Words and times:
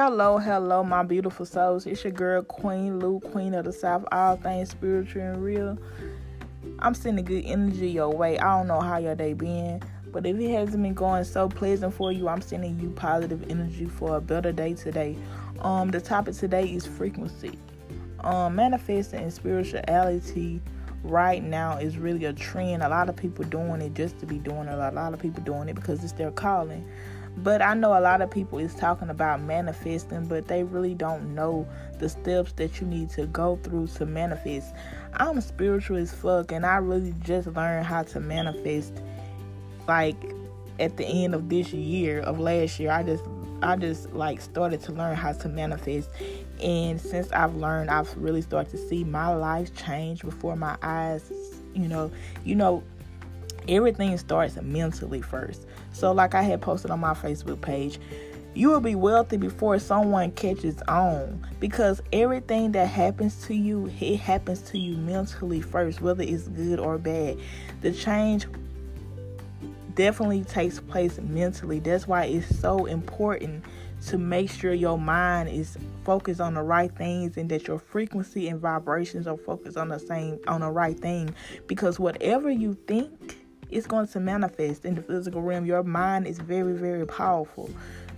Hello, 0.00 0.38
hello, 0.38 0.84
my 0.84 1.02
beautiful 1.02 1.44
souls. 1.44 1.84
It's 1.84 2.04
your 2.04 2.12
girl, 2.12 2.44
Kween 2.44 3.02
Lew, 3.02 3.18
Queen 3.18 3.52
of 3.52 3.64
the 3.64 3.72
South, 3.72 4.04
all 4.12 4.36
things 4.36 4.70
spiritual 4.70 5.22
and 5.22 5.42
real. 5.42 5.76
I'm 6.78 6.94
sending 6.94 7.24
good 7.24 7.44
energy 7.44 7.90
your 7.90 8.08
way. 8.08 8.38
I 8.38 8.56
don't 8.56 8.68
know 8.68 8.80
how 8.80 8.98
your 8.98 9.16
day 9.16 9.32
been, 9.32 9.82
but 10.12 10.24
if 10.24 10.38
it 10.38 10.52
hasn't 10.52 10.84
been 10.84 10.94
going 10.94 11.24
so 11.24 11.48
pleasant 11.48 11.94
for 11.94 12.12
you, 12.12 12.28
I'm 12.28 12.40
sending 12.40 12.78
you 12.78 12.90
positive 12.90 13.50
energy 13.50 13.86
for 13.86 14.18
a 14.18 14.20
better 14.20 14.52
day 14.52 14.74
today. 14.74 15.16
Um, 15.62 15.90
the 15.90 16.00
topic 16.00 16.36
today 16.36 16.66
is 16.66 16.86
frequency. 16.86 17.58
Um, 18.20 18.54
manifesting 18.54 19.24
and 19.24 19.32
spirituality 19.32 20.62
right 21.02 21.42
now 21.42 21.76
is 21.78 21.98
really 21.98 22.24
a 22.26 22.32
trend. 22.32 22.84
A 22.84 22.88
lot 22.88 23.08
of 23.08 23.16
people 23.16 23.44
doing 23.46 23.80
it 23.80 23.94
just 23.94 24.20
to 24.20 24.26
be 24.26 24.38
doing 24.38 24.68
it. 24.68 24.74
A 24.74 24.92
lot 24.92 25.12
of 25.12 25.18
people 25.18 25.42
doing 25.42 25.68
it 25.68 25.74
because 25.74 26.04
it's 26.04 26.12
their 26.12 26.30
calling. 26.30 26.88
But 27.36 27.62
I 27.62 27.74
know 27.74 27.96
a 27.96 28.00
lot 28.00 28.20
of 28.20 28.30
people 28.30 28.58
is 28.58 28.74
talking 28.74 29.10
about 29.10 29.40
manifesting, 29.42 30.26
but 30.26 30.48
they 30.48 30.64
really 30.64 30.94
don't 30.94 31.34
know 31.34 31.68
the 31.98 32.08
steps 32.08 32.52
that 32.52 32.80
you 32.80 32.86
need 32.86 33.10
to 33.10 33.26
go 33.26 33.58
through 33.62 33.88
to 33.88 34.06
manifest. 34.06 34.74
I'm 35.14 35.40
spiritual 35.40 35.98
as 35.98 36.12
fuck, 36.12 36.52
and 36.52 36.66
I 36.66 36.76
really 36.76 37.14
just 37.20 37.46
learned 37.48 37.86
how 37.86 38.02
to 38.04 38.20
manifest 38.20 38.92
like 39.86 40.16
at 40.78 40.96
the 40.96 41.04
end 41.06 41.34
of 41.34 41.48
this 41.48 41.72
year 41.72 42.20
of 42.20 42.38
last 42.38 42.78
year. 42.78 42.90
I 42.90 43.02
just 43.02 43.24
I 43.62 43.76
just 43.76 44.12
like 44.12 44.40
started 44.40 44.80
to 44.82 44.92
learn 44.92 45.16
how 45.16 45.32
to 45.32 45.48
manifest. 45.48 46.10
And 46.62 47.00
since 47.00 47.30
I've 47.32 47.54
learned, 47.56 47.90
I've 47.90 48.16
really 48.16 48.42
started 48.42 48.70
to 48.70 48.78
see 48.78 49.04
my 49.04 49.28
life 49.34 49.74
change 49.74 50.22
before 50.22 50.56
my 50.56 50.76
eyes. 50.82 51.30
You 51.74 51.88
know, 51.88 52.10
you 52.44 52.54
know, 52.54 52.82
everything 53.68 54.16
starts 54.18 54.56
mentally 54.60 55.22
first. 55.22 55.66
So, 55.92 56.12
like 56.12 56.34
I 56.34 56.42
had 56.42 56.60
posted 56.60 56.90
on 56.90 57.00
my 57.00 57.14
Facebook 57.14 57.60
page, 57.60 58.00
you 58.54 58.68
will 58.70 58.80
be 58.80 58.94
wealthy 58.94 59.36
before 59.36 59.78
someone 59.78 60.32
catches 60.32 60.80
on 60.88 61.46
because 61.60 62.02
everything 62.12 62.72
that 62.72 62.86
happens 62.86 63.46
to 63.46 63.54
you, 63.54 63.90
it 64.00 64.16
happens 64.16 64.62
to 64.62 64.78
you 64.78 64.96
mentally 64.96 65.60
first, 65.60 66.00
whether 66.00 66.22
it's 66.22 66.48
good 66.48 66.80
or 66.80 66.98
bad. 66.98 67.38
The 67.82 67.92
change 67.92 68.46
definitely 69.94 70.44
takes 70.44 70.80
place 70.80 71.18
mentally. 71.20 71.78
That's 71.78 72.08
why 72.08 72.24
it's 72.24 72.58
so 72.58 72.86
important 72.86 73.64
to 74.06 74.18
make 74.18 74.50
sure 74.50 74.72
your 74.72 74.98
mind 74.98 75.48
is 75.48 75.76
focused 76.04 76.40
on 76.40 76.54
the 76.54 76.62
right 76.62 76.94
things 76.96 77.36
and 77.36 77.48
that 77.50 77.66
your 77.66 77.78
frequency 77.78 78.48
and 78.48 78.60
vibrations 78.60 79.26
are 79.26 79.36
focused 79.36 79.76
on 79.76 79.88
the 79.88 79.98
same 79.98 80.38
on 80.46 80.60
the 80.60 80.70
right 80.70 80.98
thing 80.98 81.34
because 81.66 81.98
whatever 81.98 82.48
you 82.48 82.76
think 82.86 83.38
it's 83.70 83.86
going 83.86 84.06
to 84.08 84.20
manifest 84.20 84.84
in 84.84 84.94
the 84.94 85.02
physical 85.02 85.42
realm. 85.42 85.66
Your 85.66 85.82
mind 85.82 86.26
is 86.26 86.38
very, 86.38 86.72
very 86.72 87.06
powerful. 87.06 87.70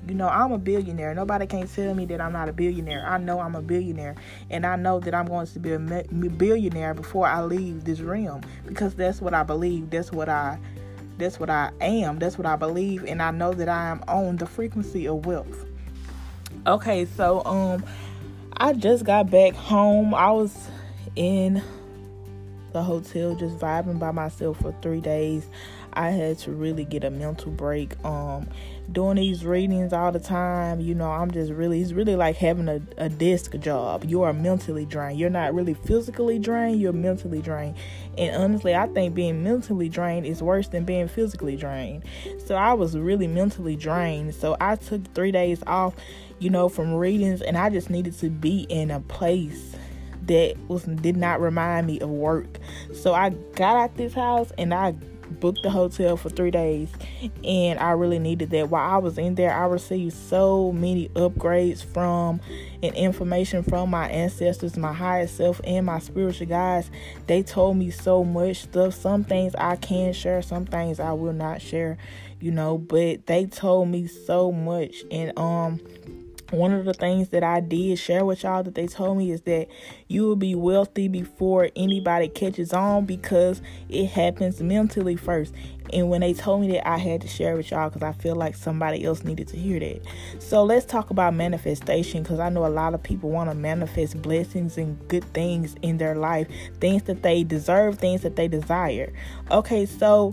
You 0.06 0.14
know, 0.14 0.28
I'm 0.28 0.52
a 0.52 0.58
billionaire. 0.58 1.14
Nobody 1.14 1.46
can 1.46 1.66
tell 1.66 1.94
me 1.94 2.06
that 2.06 2.20
I'm 2.20 2.32
not 2.32 2.48
a 2.48 2.52
billionaire. 2.52 3.06
I 3.06 3.18
know 3.18 3.40
I'm 3.40 3.54
a 3.54 3.60
billionaire, 3.60 4.16
and 4.48 4.64
I 4.64 4.76
know 4.76 4.98
that 5.00 5.14
I'm 5.14 5.26
going 5.26 5.46
to 5.46 5.58
be 5.58 5.72
a 5.72 5.78
billionaire 5.78 6.94
before 6.94 7.26
I 7.26 7.42
leave 7.42 7.84
this 7.84 8.00
realm 8.00 8.40
because 8.66 8.94
that's 8.94 9.20
what 9.20 9.34
I 9.34 9.42
believe. 9.42 9.90
That's 9.90 10.10
what 10.10 10.28
I 10.28 10.58
that's 11.18 11.38
what 11.38 11.50
I 11.50 11.70
am. 11.82 12.18
That's 12.18 12.38
what 12.38 12.46
I 12.46 12.56
believe, 12.56 13.04
and 13.04 13.20
I 13.20 13.30
know 13.30 13.52
that 13.52 13.68
I 13.68 13.88
am 13.88 14.02
on 14.08 14.38
the 14.38 14.46
frequency 14.46 15.06
of 15.06 15.26
wealth. 15.26 15.66
Okay, 16.66 17.04
so 17.04 17.44
um 17.44 17.84
I 18.56 18.72
just 18.72 19.04
got 19.04 19.30
back 19.30 19.54
home. 19.54 20.14
I 20.14 20.30
was 20.30 20.68
in 21.14 21.62
the 22.72 22.82
hotel 22.82 23.34
just 23.34 23.58
vibing 23.58 23.98
by 23.98 24.10
myself 24.10 24.60
for 24.60 24.74
three 24.82 25.00
days. 25.00 25.46
I 25.92 26.10
had 26.10 26.38
to 26.40 26.52
really 26.52 26.84
get 26.84 27.04
a 27.04 27.10
mental 27.10 27.50
break. 27.50 28.02
Um, 28.04 28.48
doing 28.92 29.16
these 29.16 29.44
readings 29.44 29.92
all 29.92 30.12
the 30.12 30.20
time, 30.20 30.80
you 30.80 30.94
know, 30.94 31.10
I'm 31.10 31.30
just 31.30 31.52
really, 31.52 31.80
it's 31.80 31.92
really 31.92 32.16
like 32.16 32.36
having 32.36 32.68
a, 32.68 32.80
a 32.96 33.08
desk 33.08 33.58
job. 33.58 34.04
You 34.04 34.22
are 34.22 34.32
mentally 34.32 34.86
drained. 34.86 35.18
You're 35.18 35.30
not 35.30 35.54
really 35.54 35.74
physically 35.74 36.38
drained, 36.38 36.80
you're 36.80 36.92
mentally 36.92 37.40
drained. 37.42 37.76
And 38.16 38.36
honestly, 38.36 38.74
I 38.74 38.86
think 38.88 39.14
being 39.14 39.42
mentally 39.42 39.88
drained 39.88 40.26
is 40.26 40.42
worse 40.42 40.68
than 40.68 40.84
being 40.84 41.08
physically 41.08 41.56
drained. 41.56 42.04
So 42.46 42.54
I 42.54 42.72
was 42.74 42.96
really 42.96 43.26
mentally 43.26 43.76
drained. 43.76 44.34
So 44.34 44.56
I 44.60 44.76
took 44.76 45.12
three 45.14 45.32
days 45.32 45.62
off, 45.66 45.94
you 46.38 46.50
know, 46.50 46.68
from 46.68 46.94
readings, 46.94 47.42
and 47.42 47.56
I 47.56 47.70
just 47.70 47.90
needed 47.90 48.16
to 48.18 48.30
be 48.30 48.62
in 48.68 48.90
a 48.90 49.00
place 49.00 49.74
that 50.30 50.54
was 50.68 50.84
did 50.84 51.16
not 51.16 51.40
remind 51.40 51.88
me 51.88 51.98
of 51.98 52.08
work. 52.08 52.46
So 52.94 53.14
I 53.14 53.30
got 53.56 53.76
out 53.76 53.96
this 53.96 54.14
house 54.14 54.52
and 54.56 54.72
I 54.72 54.92
booked 55.40 55.64
the 55.64 55.70
hotel 55.70 56.16
for 56.16 56.28
three 56.28 56.52
days 56.52 56.88
and 57.42 57.80
I 57.80 57.90
really 57.92 58.20
needed 58.20 58.50
that. 58.50 58.70
While 58.70 58.88
I 58.88 58.98
was 58.98 59.18
in 59.18 59.34
there, 59.34 59.52
I 59.52 59.66
received 59.66 60.14
so 60.14 60.70
many 60.70 61.08
upgrades 61.10 61.84
from 61.84 62.40
and 62.80 62.94
information 62.94 63.64
from 63.64 63.90
my 63.90 64.08
ancestors, 64.08 64.76
my 64.76 64.92
higher 64.92 65.26
self, 65.26 65.60
and 65.64 65.86
my 65.86 65.98
spiritual 65.98 66.46
guides. 66.46 66.92
They 67.26 67.42
told 67.42 67.76
me 67.76 67.90
so 67.90 68.22
much 68.22 68.62
stuff. 68.62 68.94
Some 68.94 69.24
things 69.24 69.56
I 69.56 69.74
can 69.76 70.12
share, 70.12 70.42
some 70.42 70.64
things 70.64 71.00
I 71.00 71.12
will 71.12 71.32
not 71.32 71.60
share, 71.60 71.98
you 72.38 72.52
know, 72.52 72.78
but 72.78 73.26
they 73.26 73.46
told 73.46 73.88
me 73.88 74.06
so 74.06 74.52
much 74.52 75.02
and 75.10 75.36
um 75.36 75.80
one 76.50 76.72
of 76.72 76.84
the 76.84 76.94
things 76.94 77.28
that 77.28 77.42
I 77.42 77.60
did 77.60 77.98
share 77.98 78.24
with 78.24 78.42
y'all 78.42 78.62
that 78.62 78.74
they 78.74 78.86
told 78.86 79.18
me 79.18 79.30
is 79.30 79.42
that 79.42 79.68
you 80.08 80.26
will 80.26 80.36
be 80.36 80.54
wealthy 80.54 81.08
before 81.08 81.70
anybody 81.76 82.28
catches 82.28 82.72
on 82.72 83.06
because 83.06 83.62
it 83.88 84.06
happens 84.06 84.60
mentally 84.60 85.16
first. 85.16 85.54
And 85.92 86.08
when 86.08 86.20
they 86.20 86.34
told 86.34 86.60
me 86.60 86.68
that, 86.72 86.88
I 86.88 86.98
had 86.98 87.20
to 87.22 87.28
share 87.28 87.56
with 87.56 87.70
y'all 87.70 87.88
because 87.90 88.02
I 88.02 88.12
feel 88.12 88.36
like 88.36 88.54
somebody 88.54 89.04
else 89.04 89.24
needed 89.24 89.48
to 89.48 89.56
hear 89.56 89.80
that. 89.80 90.02
So 90.38 90.62
let's 90.62 90.86
talk 90.86 91.10
about 91.10 91.34
manifestation 91.34 92.22
because 92.22 92.38
I 92.38 92.48
know 92.48 92.64
a 92.66 92.68
lot 92.68 92.94
of 92.94 93.02
people 93.02 93.30
want 93.30 93.50
to 93.50 93.56
manifest 93.56 94.20
blessings 94.22 94.78
and 94.78 94.96
good 95.08 95.24
things 95.32 95.74
in 95.82 95.98
their 95.98 96.14
life, 96.14 96.46
things 96.80 97.04
that 97.04 97.22
they 97.22 97.42
deserve, 97.42 97.98
things 97.98 98.22
that 98.22 98.36
they 98.36 98.46
desire. 98.46 99.12
Okay, 99.50 99.86
so 99.86 100.32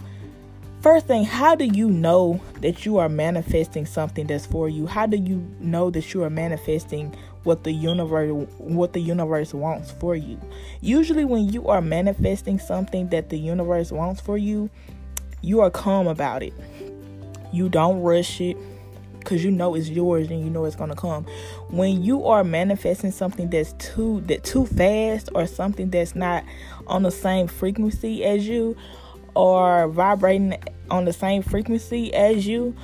First 0.82 1.08
thing, 1.08 1.26
how 1.26 1.56
do 1.56 1.66
you 1.66 1.90
know 1.90 2.40
that 2.62 2.86
you 2.86 2.98
are 2.98 3.10
manifesting 3.10 3.88
something 3.88 4.28
that's 4.28 4.46
for 4.46 4.70
you? 4.70 4.86
How 4.86 5.08
do 5.08 5.18
you 5.18 5.44
know 5.60 5.90
that 5.90 6.14
you 6.14 6.24
are 6.24 6.30
manifesting 6.30 7.16
what 7.44 7.64
the 7.64 7.72
universe 7.72 8.48
what 8.60 8.94
the 8.94 9.00
universe 9.00 9.56
wants 9.56 9.90
for 9.92 10.16
you? 10.16 10.40
Usually 10.82 11.26
when 11.26 11.52
you 11.52 11.68
are 11.68 11.82
manifesting 11.82 12.60
something 12.60 13.10
that 13.10 13.30
the 13.30 13.38
universe 13.40 13.92
wants 13.92 14.22
for 14.22 14.38
you, 14.38 14.70
you 15.42 15.62
are 15.62 15.72
calm 15.72 16.08
about 16.08 16.44
it. 16.44 16.54
You 17.52 17.70
don't 17.70 18.02
rush 18.02 18.40
it 18.40 18.56
because 19.18 19.44
you 19.44 19.50
know 19.50 19.74
it's 19.74 19.90
yours 19.90 20.30
and 20.30 20.42
you 20.42 20.50
know 20.52 20.66
it's 20.66 20.76
gonna 20.76 20.96
come. 20.96 21.26
When 21.70 22.04
you 22.04 22.26
are 22.28 22.44
manifesting 22.44 23.12
something 23.12 23.50
that's 23.50 23.74
too 23.74 24.22
that 24.28 24.44
too 24.44 24.68
fast 24.68 25.30
or 25.34 25.48
something 25.48 25.90
that's 25.90 26.16
not 26.16 26.46
on 26.86 27.02
the 27.02 27.12
same 27.12 27.48
frequency 27.48 28.24
as 28.24 28.48
you, 28.48 28.78
or 29.38 29.88
vibrating 29.88 30.58
on 30.90 31.06
the 31.06 31.14
same 31.14 31.44
frequency 31.44 32.12
as 32.14 32.48
you, 32.48 32.76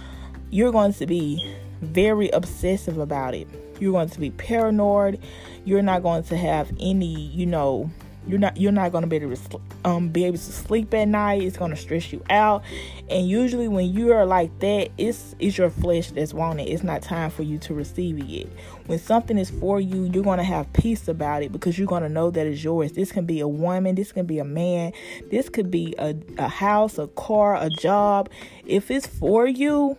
you're 0.52 0.72
going 0.72 0.94
to 0.94 1.08
be 1.08 1.56
very 1.82 2.30
obsessive 2.30 3.00
about 3.00 3.34
it. 3.34 3.48
You're 3.80 3.92
going 3.92 4.10
to 4.10 4.20
be 4.20 4.30
paranoid. 4.30 5.20
You're 5.66 5.82
not 5.82 6.04
going 6.04 6.24
to 6.26 6.38
have 6.38 6.72
any, 6.80 7.22
you 7.22 7.48
know, 7.48 7.90
you're 8.28 8.40
not 8.40 8.58
you're 8.58 8.72
not 8.72 8.92
to 9.04 9.08
be 9.08 9.18
able 9.18 9.36
to 9.36 9.62
um 9.86 10.10
be 10.10 10.26
able 10.26 10.38
to 10.38 10.44
sleep 10.44 10.94
at 10.94 11.08
night. 11.08 11.42
It's 11.42 11.58
to 11.72 11.78
stress 11.78 12.12
you 12.12 12.24
out. 12.30 12.64
And 13.10 13.28
usually 13.28 13.68
when 13.68 13.94
you 13.94 14.14
are 14.14 14.26
like 14.26 14.58
that, 14.60 14.92
it's 14.98 15.36
it's 15.40 15.58
your 15.58 15.70
flesh 15.70 16.12
that's 16.12 16.34
wanting. 16.34 16.68
It's 16.68 16.84
not 16.84 17.02
time 17.02 17.30
for 17.30 17.44
you 17.44 17.58
to 17.60 17.74
receive 17.74 18.18
it 18.20 18.26
yet. 18.26 18.48
When 18.86 19.00
something 19.00 19.38
is 19.38 19.50
for 19.50 19.80
you, 19.80 20.06
you're 20.06 20.24
to 20.40 20.44
have 20.44 20.72
peace 20.74 21.08
about 21.08 21.44
it 21.44 21.52
because 21.52 21.78
you're 21.78 21.88
to 22.04 22.10
know 22.10 22.32
that 22.32 22.46
it's 22.46 22.64
yours. 22.64 22.92
This 22.94 23.12
can 23.12 23.26
be 23.26 23.40
a 23.40 23.48
woman, 23.48 23.96
this 23.96 24.12
can 24.12 24.26
be 24.26 24.40
a 24.40 24.46
man, 24.46 24.94
this 25.30 25.50
could 25.50 25.72
be 25.72 25.96
a, 25.98 26.16
a 26.38 26.48
house, 26.48 26.98
a 26.98 27.08
car, 27.08 27.56
a 27.56 27.70
job. 27.70 28.30
If 28.66 28.92
it's 28.92 29.08
for 29.08 29.48
you, 29.48 29.98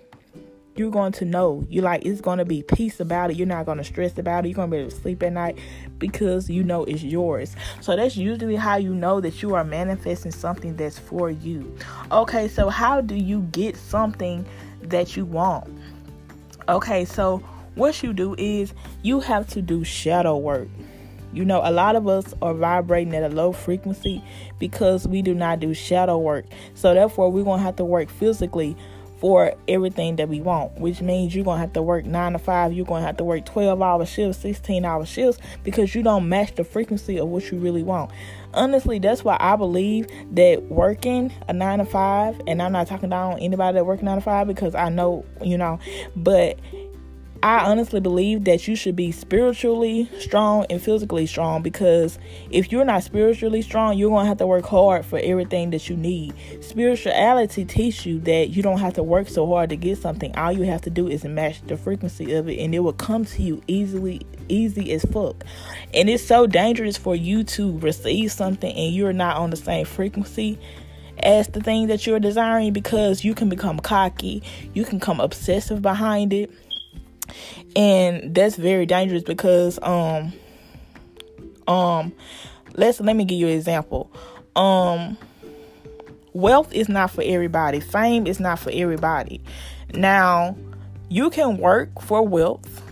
you're 0.77 0.91
going 0.91 1.13
to 1.13 1.25
know. 1.25 1.65
You 1.69 1.83
like 1.83 2.05
it's 2.05 2.21
going 2.21 2.39
to 2.39 2.45
be 2.45 2.63
peace 2.63 3.01
about 3.01 3.31
it. 3.31 3.37
You're 3.37 3.47
not 3.47 3.67
going 3.67 3.79
to 3.79 3.85
stress 3.85 4.19
about 4.19 4.45
it. 4.45 4.49
You're 4.49 4.57
going 4.57 4.71
to 4.71 4.77
be 4.77 4.81
able 4.81 4.91
to 4.91 4.97
sleep 4.97 5.23
at 5.23 5.33
night 5.33 5.59
because 5.99 6.51
you 6.51 6.65
know 6.65 6.85
it's 6.85 7.03
yours. 7.03 7.55
So 7.81 7.97
that's 7.97 8.17
usually 8.17 8.57
how 8.57 8.77
you 8.77 8.95
know 8.95 9.21
that 9.21 9.43
you 9.43 9.55
are 9.55 9.65
manifesting 9.65 10.33
something 10.33 10.77
that's 10.77 10.99
for 10.99 11.31
you. 11.31 11.75
Okay, 12.11 12.49
so 12.49 12.69
how 12.69 13.01
do 13.01 13.15
you 13.15 13.43
get 13.53 13.77
something 13.77 14.45
that 14.83 15.17
you 15.17 15.25
want? 15.25 15.71
Okay, 16.69 17.05
so 17.05 17.39
what 17.75 18.03
you 18.03 18.13
do 18.13 18.35
is 18.39 18.73
you 19.03 19.21
have 19.21 19.49
to 19.49 19.63
do 19.63 19.85
shadow 19.85 20.37
work. 20.37 20.69
You 21.33 21.45
know, 21.45 21.61
a 21.65 21.73
lot 21.73 21.97
of 21.97 22.07
us 22.07 22.33
are 22.43 22.55
vibrating 22.55 23.15
at 23.17 23.25
a 23.25 23.35
low 23.35 23.53
frequency 23.53 24.23
because 24.61 25.09
we 25.09 25.21
do 25.21 25.35
not 25.35 25.59
do 25.59 25.75
shadow 25.75 26.17
work. 26.17 26.47
So, 26.75 26.95
therefore, 26.95 27.33
we're 27.33 27.43
going 27.43 27.59
to 27.59 27.65
have 27.65 27.75
to 27.77 27.85
work 27.85 28.09
physically 28.09 28.77
for 29.25 29.55
everything 29.69 30.17
that 30.17 30.29
we 30.29 30.39
want, 30.43 30.79
which 30.79 31.01
means 31.01 31.35
you're 31.35 31.47
going 31.47 31.57
to 31.57 31.61
have 31.61 31.73
to 31.73 31.81
work 31.81 32.05
9 32.05 32.33
to 32.35 32.39
5, 32.39 32.75
you're 32.75 32.85
going 32.85 33.01
to 33.01 33.07
have 33.07 33.17
to 33.17 33.25
work 33.25 33.47
12 33.47 33.81
hour 33.81 34.05
shifts, 34.05 34.43
16 34.43 34.85
hour 34.85 35.07
shifts 35.07 35.41
because 35.63 35.95
you 35.95 36.03
don't 36.03 36.29
match 36.29 36.55
the 36.57 36.63
frequency 36.63 37.17
of 37.17 37.29
what 37.29 37.51
you 37.51 37.57
really 37.57 37.83
want. 37.83 38.11
Honestly, 38.53 38.99
that's 38.99 39.25
why 39.25 39.39
I 39.41 39.57
believe 39.57 40.09
that 40.33 40.65
working 40.65 41.33
a 41.49 41.55
9 41.55 41.79
to 41.79 41.87
5, 41.87 42.43
and 42.47 42.61
I'm 42.61 42.73
not 42.73 42.87
talking 42.87 43.09
down 43.09 43.39
anybody 43.39 43.77
that 43.77 43.87
works 43.87 44.03
9 44.03 44.15
to 44.15 44.21
5 44.21 44.47
because 44.47 44.75
I 44.75 44.91
know, 44.91 45.25
you 45.41 45.57
know, 45.57 45.79
but 46.15 46.59
I 47.45 47.67
honestly 47.67 48.01
believe 48.01 48.45
that 48.45 48.67
you 48.67 48.75
should 48.75 48.97
be 48.97 49.13
spiritually 49.13 50.09
strong 50.19 50.65
and 50.71 50.81
physically 50.81 51.27
strong 51.27 51.61
because 51.61 52.19
if 52.51 52.73
you're 52.73 52.87
not 52.87 53.03
spiritually 53.03 53.61
strong, 53.61 53.99
you're 53.99 54.09
going 54.09 54.25
to 54.25 54.29
have 54.29 54.39
to 54.39 54.47
work 54.47 54.65
hard 54.65 55.05
for 55.05 55.19
everything 55.19 55.69
that 55.73 55.91
you 55.91 55.95
need. 55.95 56.33
Spirituality 56.65 57.67
teaches 57.67 58.07
you 58.07 58.19
that 58.21 58.49
you 58.49 58.63
don't 58.63 58.79
have 58.79 58.95
to 58.95 59.03
work 59.03 59.29
so 59.29 59.47
hard 59.47 59.69
to 59.69 59.77
get 59.77 59.99
something. 59.99 60.35
All 60.39 60.53
you 60.53 60.63
have 60.63 60.81
to 60.83 60.91
do 60.91 61.07
is 61.07 61.23
match 61.25 61.61
the 61.67 61.77
frequency 61.77 62.33
of 62.33 62.49
it 62.49 62.59
and 62.61 62.75
it 62.75 62.79
will 62.79 62.95
come 62.95 63.27
to 63.27 63.43
you 63.43 63.61
easily 63.67 64.23
easy 64.49 64.91
as 64.95 65.05
fuck. 65.05 65.45
And 65.93 66.09
it's 66.09 66.25
so 66.25 66.47
dangerous 66.47 66.97
for 66.97 67.15
you 67.15 67.45
to 67.45 67.77
receive 67.81 68.33
something 68.33 68.75
and 68.75 68.95
you're 68.95 69.13
not 69.13 69.37
on 69.37 69.51
the 69.51 69.57
same 69.57 69.85
frequency 69.85 70.59
as 71.23 71.49
the 71.49 71.61
thing 71.61 71.89
that 71.89 72.07
you're 72.07 72.21
desiring 72.21 72.73
because 72.73 73.23
you 73.23 73.35
can 73.35 73.51
become 73.51 73.81
cocky, 73.81 74.43
you 74.73 74.87
can 74.87 74.99
come 74.99 75.21
obsessive 75.21 75.83
behind 75.83 76.33
it. 76.33 76.51
And 77.77 78.35
that's 78.35 78.57
very 78.57 78.87
dangerous 78.87 79.23
because 79.23 79.79
um 79.83 80.33
um 81.67 82.13
let's 82.75 83.01
let 83.01 83.17
me 83.17 83.25
give 83.25 83.39
you 83.39 83.49
an 83.49 83.55
example. 83.55 84.11
Um 84.57 85.17
wealth 86.35 86.73
is 86.73 86.89
not 86.89 87.11
for 87.11 87.23
everybody. 87.25 87.81
Fame 87.81 88.27
is 88.27 88.41
not 88.41 88.59
for 88.59 88.71
everybody. 88.73 89.41
Now, 89.95 90.57
you 91.09 91.31
can 91.31 91.57
work 91.57 92.03
for 92.03 92.27
wealth. 92.27 92.83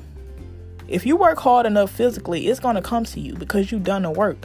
If 0.89 1.07
you 1.07 1.17
work 1.17 1.39
hard 1.39 1.67
enough 1.67 1.91
physically, 1.91 2.47
it's 2.47 2.61
going 2.61 2.77
to 2.77 2.83
come 2.83 3.05
to 3.05 3.21
you 3.21 3.35
because 3.35 3.73
you've 3.73 3.85
done 3.85 4.03
the 4.03 4.11
work. 4.11 4.37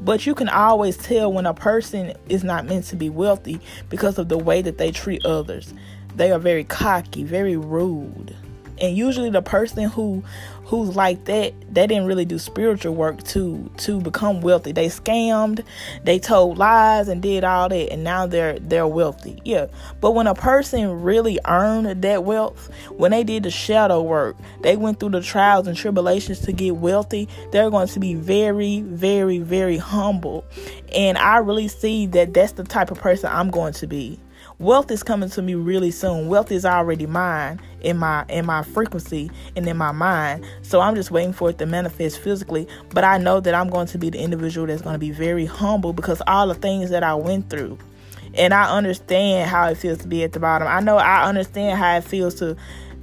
But 0.00 0.26
you 0.26 0.34
can 0.34 0.48
always 0.48 0.96
tell 0.96 1.32
when 1.32 1.46
a 1.46 1.54
person 1.54 2.14
is 2.28 2.42
not 2.42 2.64
meant 2.64 2.86
to 2.86 2.96
be 2.96 3.10
wealthy 3.10 3.60
because 3.90 4.18
of 4.18 4.28
the 4.28 4.38
way 4.38 4.62
that 4.62 4.78
they 4.78 4.90
treat 4.90 5.24
others. 5.24 5.72
They 6.16 6.32
are 6.32 6.38
very 6.38 6.64
cocky, 6.64 7.22
very 7.22 7.56
rude. 7.56 8.34
And 8.80 8.96
usually 8.96 9.30
the 9.30 9.42
person 9.42 9.84
who 9.84 10.22
who's 10.70 10.94
like 10.94 11.24
that, 11.24 11.52
they 11.68 11.86
didn't 11.88 12.06
really 12.06 12.24
do 12.24 12.38
spiritual 12.38 12.94
work 12.94 13.22
to 13.24 13.70
to 13.78 14.00
become 14.00 14.40
wealthy. 14.40 14.70
They 14.70 14.86
scammed, 14.86 15.64
they 16.04 16.20
told 16.20 16.58
lies 16.58 17.08
and 17.08 17.20
did 17.20 17.42
all 17.42 17.68
that 17.68 17.92
and 17.92 18.04
now 18.04 18.26
they're 18.26 18.58
they're 18.58 18.86
wealthy. 18.86 19.40
Yeah. 19.44 19.66
But 20.00 20.12
when 20.12 20.26
a 20.26 20.34
person 20.34 21.02
really 21.02 21.38
earned 21.44 22.02
that 22.02 22.24
wealth, 22.24 22.70
when 22.90 23.10
they 23.10 23.24
did 23.24 23.42
the 23.42 23.50
shadow 23.50 24.00
work, 24.00 24.36
they 24.62 24.76
went 24.76 25.00
through 25.00 25.10
the 25.10 25.22
trials 25.22 25.66
and 25.66 25.76
tribulations 25.76 26.40
to 26.42 26.52
get 26.52 26.76
wealthy, 26.76 27.28
they're 27.50 27.70
going 27.70 27.88
to 27.88 28.00
be 28.00 28.14
very 28.14 28.80
very 28.80 29.38
very 29.38 29.76
humble. 29.76 30.44
And 30.94 31.18
I 31.18 31.38
really 31.38 31.68
see 31.68 32.06
that 32.06 32.32
that's 32.32 32.52
the 32.52 32.64
type 32.64 32.90
of 32.90 32.98
person 33.00 33.30
I'm 33.32 33.50
going 33.50 33.72
to 33.74 33.86
be 33.88 34.20
wealth 34.60 34.90
is 34.90 35.02
coming 35.02 35.30
to 35.30 35.42
me 35.42 35.54
really 35.54 35.90
soon. 35.90 36.28
Wealth 36.28 36.52
is 36.52 36.64
already 36.64 37.06
mine 37.06 37.58
in 37.80 37.96
my 37.96 38.24
in 38.28 38.46
my 38.46 38.62
frequency 38.62 39.30
and 39.56 39.66
in 39.66 39.76
my 39.76 39.90
mind. 39.90 40.44
So 40.62 40.80
i'm 40.80 40.94
just 40.94 41.10
waiting 41.10 41.32
for 41.32 41.50
it 41.50 41.58
to 41.58 41.66
manifest 41.66 42.20
physically. 42.20 42.68
But 42.90 43.02
i 43.02 43.18
know 43.18 43.40
that 43.40 43.54
i'm 43.54 43.70
going 43.70 43.86
to 43.88 43.98
be 43.98 44.10
the 44.10 44.18
individual 44.18 44.66
that's 44.66 44.82
going 44.82 44.94
to 44.94 44.98
be 44.98 45.10
very 45.10 45.46
humble 45.46 45.92
because 45.92 46.22
all 46.26 46.46
the 46.46 46.54
things 46.54 46.90
that 46.90 47.02
i 47.02 47.14
went 47.14 47.50
through 47.50 47.78
and 48.34 48.54
i 48.54 48.70
understand 48.76 49.50
how 49.50 49.68
it 49.68 49.76
feels 49.76 49.98
to 49.98 50.08
be 50.08 50.22
at 50.22 50.32
the 50.32 50.40
bottom. 50.40 50.68
I 50.68 50.80
know 50.80 50.98
i 50.98 51.24
understand 51.24 51.78
how 51.78 51.96
it 51.96 52.04
feels 52.04 52.34
to 52.36 52.56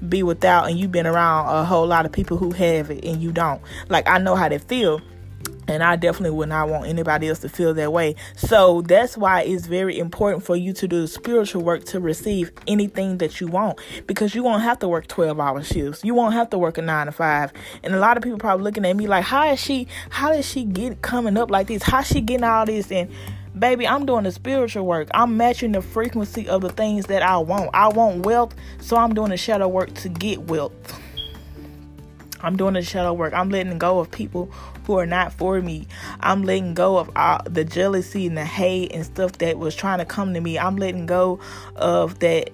be 0.07 0.21
without 0.21 0.69
and 0.69 0.77
you've 0.77 0.91
been 0.91 1.07
around 1.07 1.47
a 1.47 1.65
whole 1.65 1.87
lot 1.87 2.05
of 2.05 2.11
people 2.11 2.37
who 2.37 2.51
have 2.51 2.91
it 2.91 3.03
and 3.03 3.21
you 3.21 3.31
don't. 3.31 3.61
Like 3.89 4.07
i 4.07 4.19
know 4.19 4.35
how 4.35 4.47
they 4.47 4.59
feel 4.59 5.01
and 5.67 5.83
I 5.83 5.95
definitely 5.95 6.37
would 6.37 6.49
not 6.49 6.69
want 6.69 6.87
anybody 6.87 7.27
else 7.27 7.39
to 7.39 7.49
feel 7.49 7.73
that 7.73 7.91
way. 7.91 8.15
So 8.35 8.81
that's 8.81 9.17
why 9.17 9.41
it's 9.41 9.67
very 9.67 9.99
important 9.99 10.43
for 10.43 10.55
you 10.55 10.73
to 10.73 10.87
do 10.87 11.01
the 11.01 11.07
spiritual 11.07 11.63
work 11.63 11.83
to 11.85 11.99
receive 11.99 12.51
anything 12.67 13.17
that 13.17 13.41
you 13.41 13.47
want 13.47 13.79
because 14.07 14.33
you 14.33 14.43
won't 14.43 14.63
have 14.63 14.79
to 14.79 14.87
work 14.87 15.07
12 15.07 15.39
hour 15.39 15.63
shifts. 15.63 16.03
You 16.03 16.13
won't 16.13 16.33
have 16.33 16.49
to 16.51 16.57
work 16.57 16.77
a 16.77 16.81
nine 16.81 17.07
to 17.07 17.11
five. 17.11 17.51
And 17.83 17.93
a 17.93 17.99
lot 17.99 18.17
of 18.17 18.23
people 18.23 18.39
probably 18.39 18.63
looking 18.63 18.85
at 18.85 18.95
me 18.95 19.07
like, 19.07 19.25
how 19.25 19.51
is 19.51 19.59
she, 19.59 19.87
how 20.09 20.31
does 20.31 20.47
she 20.47 20.63
get 20.63 21.01
coming 21.01 21.37
up 21.37 21.51
like 21.51 21.67
this? 21.67 21.83
How's 21.83 22.07
she 22.07 22.21
getting 22.21 22.43
all 22.43 22.65
this? 22.65 22.91
And 22.91 23.11
baby, 23.57 23.87
I'm 23.87 24.05
doing 24.05 24.23
the 24.23 24.31
spiritual 24.31 24.85
work. 24.85 25.09
I'm 25.13 25.37
matching 25.37 25.73
the 25.73 25.81
frequency 25.81 26.47
of 26.47 26.61
the 26.61 26.69
things 26.69 27.07
that 27.07 27.21
I 27.21 27.37
want. 27.37 27.71
I 27.73 27.89
want 27.89 28.25
wealth, 28.25 28.55
so 28.79 28.97
I'm 28.97 29.13
doing 29.13 29.29
the 29.29 29.37
shadow 29.37 29.67
work 29.67 29.93
to 29.95 30.09
get 30.09 30.41
wealth. 30.41 30.73
I'm 32.41 32.55
doing 32.55 32.73
the 32.73 32.81
shadow 32.81 33.13
work. 33.13 33.33
I'm 33.33 33.49
letting 33.49 33.77
go 33.77 33.99
of 33.99 34.11
people 34.11 34.45
who 34.85 34.97
are 34.97 35.05
not 35.05 35.33
for 35.33 35.61
me. 35.61 35.87
I'm 36.19 36.43
letting 36.43 36.73
go 36.73 36.97
of 36.97 37.09
all 37.15 37.41
the 37.45 37.63
jealousy 37.63 38.27
and 38.27 38.37
the 38.37 38.45
hate 38.45 38.93
and 38.93 39.05
stuff 39.05 39.33
that 39.39 39.57
was 39.57 39.75
trying 39.75 39.99
to 39.99 40.05
come 40.05 40.33
to 40.33 40.41
me. 40.41 40.57
I'm 40.57 40.77
letting 40.77 41.05
go 41.05 41.39
of 41.75 42.19
that 42.19 42.51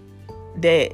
that 0.58 0.94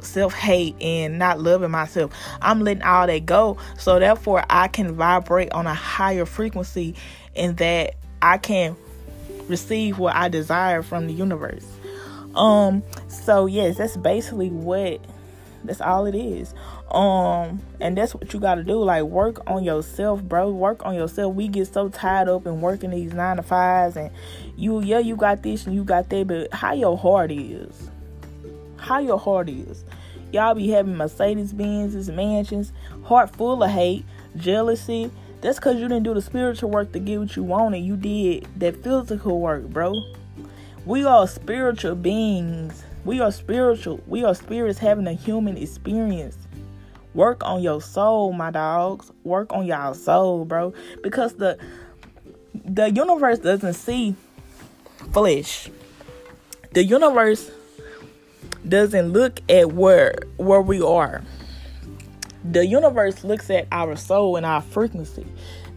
self 0.00 0.34
hate 0.34 0.74
and 0.80 1.18
not 1.18 1.40
loving 1.40 1.70
myself. 1.70 2.12
I'm 2.40 2.60
letting 2.60 2.82
all 2.82 3.06
that 3.06 3.26
go. 3.26 3.58
So 3.78 3.98
therefore 3.98 4.44
I 4.48 4.68
can 4.68 4.94
vibrate 4.94 5.52
on 5.52 5.66
a 5.66 5.74
higher 5.74 6.26
frequency 6.26 6.94
and 7.36 7.56
that 7.58 7.94
I 8.22 8.38
can 8.38 8.76
receive 9.48 9.98
what 9.98 10.14
I 10.16 10.28
desire 10.28 10.82
from 10.82 11.06
the 11.06 11.12
universe. 11.12 11.66
Um 12.34 12.82
so 13.08 13.46
yes, 13.46 13.78
that's 13.78 13.96
basically 13.96 14.50
what 14.50 15.00
that's 15.64 15.80
all 15.80 16.06
it 16.06 16.14
is. 16.14 16.54
Um, 16.90 17.60
and 17.80 17.96
that's 17.96 18.14
what 18.14 18.32
you 18.32 18.40
gotta 18.40 18.64
do. 18.64 18.82
Like 18.82 19.04
work 19.04 19.40
on 19.46 19.64
yourself, 19.64 20.22
bro. 20.22 20.50
Work 20.50 20.84
on 20.84 20.94
yourself. 20.94 21.34
We 21.34 21.48
get 21.48 21.72
so 21.72 21.88
tied 21.88 22.28
up 22.28 22.46
in 22.46 22.60
working 22.60 22.90
these 22.90 23.12
nine 23.12 23.36
to 23.36 23.42
fives 23.42 23.96
and 23.96 24.10
you 24.56 24.80
yeah, 24.80 24.98
you 24.98 25.16
got 25.16 25.42
this 25.42 25.66
and 25.66 25.74
you 25.74 25.84
got 25.84 26.08
that, 26.10 26.26
but 26.26 26.52
how 26.52 26.72
your 26.72 26.96
heart 26.96 27.30
is. 27.30 27.90
How 28.76 28.98
your 28.98 29.18
heart 29.18 29.48
is. 29.48 29.84
Y'all 30.32 30.54
be 30.54 30.70
having 30.70 30.96
Mercedes 30.96 31.52
Benz's, 31.52 32.08
mansions, 32.08 32.72
heart 33.04 33.34
full 33.34 33.62
of 33.62 33.70
hate, 33.70 34.04
jealousy. 34.36 35.10
That's 35.40 35.58
because 35.58 35.76
you 35.76 35.88
didn't 35.88 36.04
do 36.04 36.14
the 36.14 36.22
spiritual 36.22 36.70
work 36.70 36.92
to 36.92 36.98
get 36.98 37.18
what 37.18 37.34
you 37.34 37.42
wanted. 37.42 37.78
You 37.78 37.96
did 37.96 38.46
that 38.56 38.82
physical 38.82 39.40
work, 39.40 39.64
bro. 39.64 39.94
We 40.86 41.04
are 41.04 41.26
spiritual 41.26 41.94
beings 41.94 42.84
we 43.04 43.20
are 43.20 43.32
spiritual. 43.32 44.00
We 44.06 44.24
are 44.24 44.34
spirits 44.34 44.78
having 44.78 45.06
a 45.06 45.12
human 45.12 45.56
experience. 45.56 46.36
Work 47.14 47.42
on 47.44 47.62
your 47.62 47.80
soul, 47.80 48.32
my 48.32 48.50
dogs. 48.50 49.10
Work 49.24 49.52
on 49.52 49.66
y'all 49.66 49.94
soul, 49.94 50.44
bro. 50.44 50.72
Because 51.02 51.34
the 51.34 51.58
the 52.64 52.90
universe 52.90 53.38
doesn't 53.38 53.74
see 53.74 54.14
flesh. 55.12 55.70
The 56.72 56.84
universe 56.84 57.50
doesn't 58.68 59.12
look 59.12 59.40
at 59.48 59.72
where 59.72 60.14
where 60.36 60.60
we 60.60 60.80
are. 60.82 61.22
The 62.44 62.64
universe 62.66 63.24
looks 63.24 63.50
at 63.50 63.66
our 63.72 63.96
soul 63.96 64.36
and 64.36 64.46
our 64.46 64.62
frequency. 64.62 65.26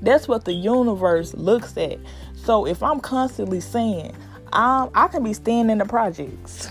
That's 0.01 0.27
what 0.27 0.45
the 0.45 0.53
universe 0.53 1.33
looks 1.33 1.77
at. 1.77 1.97
So 2.35 2.67
if 2.67 2.83
I'm 2.83 2.99
constantly 2.99 3.59
saying, 3.59 4.13
um, 4.51 4.91
I 4.93 5.07
can 5.07 5.23
be 5.23 5.33
staying 5.33 5.69
in 5.69 5.79
the 5.79 5.85
projects. 5.85 6.69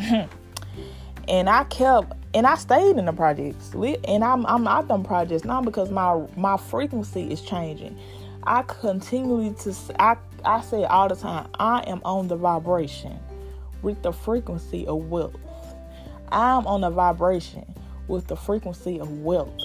and 1.28 1.48
I 1.48 1.64
kept 1.64 2.12
and 2.34 2.46
I 2.46 2.54
stayed 2.56 2.96
in 2.96 3.06
the 3.06 3.12
projects. 3.12 3.74
And 3.74 4.24
I'm 4.24 4.46
I'm 4.46 4.66
out 4.66 4.88
them 4.88 5.04
projects 5.04 5.44
now 5.44 5.60
because 5.62 5.90
my 5.90 6.26
my 6.36 6.56
frequency 6.56 7.30
is 7.30 7.42
changing. 7.42 7.98
I 8.44 8.62
continually 8.62 9.54
to 9.60 9.74
I 9.98 10.16
I 10.44 10.60
say 10.62 10.84
all 10.84 11.08
the 11.08 11.16
time, 11.16 11.48
I 11.58 11.84
am 11.86 12.00
on 12.04 12.28
the 12.28 12.36
vibration 12.36 13.18
with 13.82 14.02
the 14.02 14.12
frequency 14.12 14.86
of 14.86 15.10
wealth. 15.10 15.36
I'm 16.32 16.66
on 16.66 16.82
the 16.82 16.90
vibration 16.90 17.74
with 18.08 18.26
the 18.28 18.36
frequency 18.36 19.00
of 19.00 19.10
wealth 19.20 19.60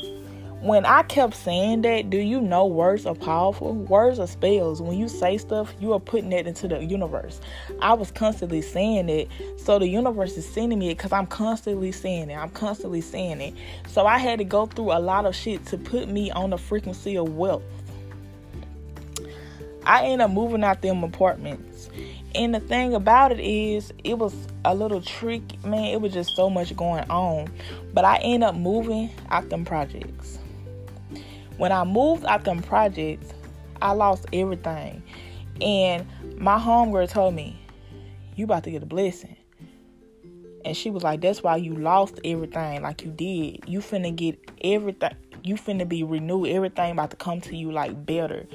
when 0.61 0.85
I 0.85 1.03
kept 1.03 1.35
saying 1.35 1.83
that, 1.83 2.09
do 2.09 2.17
you 2.17 2.41
know 2.41 2.65
words 2.65 3.05
are 3.05 3.13
powerful? 3.13 3.73
Words 3.73 4.19
are 4.19 4.27
spells. 4.27 4.81
When 4.81 4.97
you 4.97 5.07
say 5.07 5.37
stuff, 5.37 5.73
you 5.79 5.93
are 5.93 5.99
putting 5.99 6.31
it 6.31 6.47
into 6.47 6.67
the 6.67 6.83
universe. 6.83 7.39
I 7.81 7.93
was 7.93 8.11
constantly 8.11 8.61
saying 8.61 9.09
it, 9.09 9.29
so 9.57 9.77
the 9.77 9.87
universe 9.87 10.35
is 10.37 10.47
sending 10.47 10.79
me 10.79 10.89
it 10.89 10.97
because 10.97 11.11
I'm 11.11 11.27
constantly 11.27 11.91
saying 11.91 12.31
it. 12.31 12.35
I'm 12.35 12.49
constantly 12.49 13.01
saying 13.01 13.41
it. 13.41 13.53
So 13.87 14.07
I 14.07 14.17
had 14.17 14.39
to 14.39 14.45
go 14.45 14.65
through 14.65 14.91
a 14.91 14.99
lot 14.99 15.25
of 15.25 15.35
shit 15.35 15.65
to 15.67 15.77
put 15.77 16.09
me 16.09 16.31
on 16.31 16.49
the 16.49 16.57
frequency 16.57 17.15
of 17.17 17.35
wealth. 17.35 17.63
I 19.85 20.05
ended 20.05 20.21
up 20.21 20.31
moving 20.31 20.63
out 20.63 20.81
them 20.81 21.03
apartments. 21.03 21.89
And 22.33 22.55
the 22.55 22.59
thing 22.59 22.93
about 22.95 23.31
it 23.31 23.39
is, 23.39 23.93
it 24.03 24.17
was 24.17 24.33
a 24.65 24.73
little 24.73 25.01
tricky, 25.01 25.59
man. 25.63 25.85
It 25.85 26.01
was 26.01 26.11
just 26.11 26.35
so 26.35 26.49
much 26.49 26.75
going 26.75 27.09
on. 27.09 27.49
But 27.93 28.03
I 28.03 28.17
ended 28.17 28.49
up 28.49 28.55
moving 28.55 29.11
out 29.29 29.49
them 29.49 29.63
projects. 29.63 30.39
When 31.57 31.71
I 31.71 31.83
moved 31.83 32.25
out 32.25 32.43
them 32.43 32.61
projects, 32.61 33.33
I 33.81 33.91
lost 33.91 34.25
everything. 34.33 35.03
And 35.61 36.05
my 36.37 36.57
homegirl 36.57 37.09
told 37.09 37.33
me, 37.33 37.59
You 38.35 38.45
about 38.45 38.63
to 38.65 38.71
get 38.71 38.83
a 38.83 38.85
blessing. 38.85 39.37
And 40.65 40.75
she 40.75 40.89
was 40.89 41.03
like, 41.03 41.21
That's 41.21 41.43
why 41.43 41.57
you 41.57 41.75
lost 41.75 42.19
everything 42.25 42.81
like 42.81 43.03
you 43.03 43.11
did. 43.11 43.67
You 43.67 43.79
finna 43.79 44.15
get 44.15 44.39
everything. 44.63 45.15
You 45.45 45.53
finna 45.53 45.87
be 45.87 46.01
renewed. 46.01 46.47
Everything 46.47 46.93
about 46.93 47.11
to 47.11 47.17
come 47.17 47.39
to 47.41 47.55
you 47.55 47.71
like 47.71 48.03
better. 48.03 48.47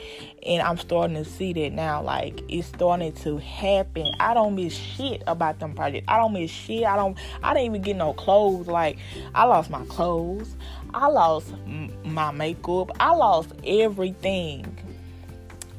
And 0.45 0.61
I'm 0.61 0.77
starting 0.77 1.15
to 1.15 1.25
see 1.25 1.53
that 1.53 1.73
now. 1.73 2.03
Like 2.03 2.43
it's 2.49 2.67
starting 2.67 3.13
to 3.13 3.37
happen. 3.37 4.13
I 4.19 4.35
don't 4.35 4.57
miss 4.57 4.75
shit 4.75 5.23
about 5.29 5.61
them 5.61 5.73
projects. 5.75 6.07
I 6.09 6.17
don't 6.17 6.33
miss 6.33 6.51
shit. 6.51 6.83
I 6.83 6.97
don't 6.97 7.17
I 7.45 7.55
didn't 7.55 7.67
even 7.67 7.83
get 7.83 7.95
no 7.95 8.13
clothes. 8.13 8.67
Like 8.67 8.99
I 9.37 9.45
lost 9.45 9.71
my 9.71 9.85
clothes. 9.85 10.57
I 10.93 11.07
lost 11.07 11.53
m- 11.65 11.93
my 12.03 12.33
makeup. 12.33 12.91
I 12.99 13.15
lost 13.15 13.53
everything. 13.65 14.77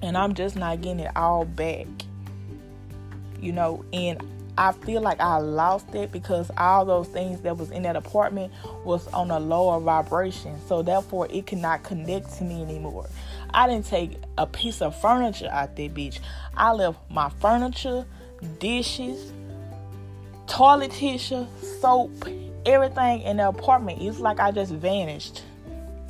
And 0.01 0.17
I'm 0.17 0.33
just 0.33 0.55
not 0.55 0.79
getting 0.79 1.01
it 1.01 1.11
all 1.17 1.43
back. 1.43 1.87
You 3.41 3.51
know, 3.51 3.83
and 3.91 4.23
I 4.57 4.73
feel 4.73 5.01
like 5.01 5.19
I 5.19 5.37
lost 5.37 5.93
it 5.95 6.11
because 6.11 6.51
all 6.57 6.85
those 6.85 7.07
things 7.07 7.41
that 7.41 7.57
was 7.57 7.71
in 7.71 7.83
that 7.83 7.95
apartment 7.95 8.51
was 8.83 9.07
on 9.07 9.31
a 9.31 9.39
lower 9.39 9.79
vibration. 9.79 10.59
So 10.67 10.81
therefore 10.81 11.27
it 11.29 11.47
cannot 11.47 11.83
connect 11.83 12.37
to 12.37 12.43
me 12.43 12.61
anymore. 12.61 13.07
I 13.53 13.67
didn't 13.67 13.85
take 13.85 14.17
a 14.37 14.45
piece 14.45 14.81
of 14.81 14.99
furniture 14.99 15.49
out 15.51 15.75
there, 15.75 15.89
bitch. 15.89 16.19
I 16.55 16.71
left 16.71 16.99
my 17.09 17.29
furniture, 17.29 18.05
dishes, 18.59 19.31
toilet 20.47 20.91
tissue, 20.91 21.47
soap, 21.79 22.11
everything 22.65 23.21
in 23.21 23.37
the 23.37 23.47
apartment. 23.47 24.01
It's 24.01 24.19
like 24.19 24.39
I 24.39 24.51
just 24.51 24.73
vanished 24.73 25.43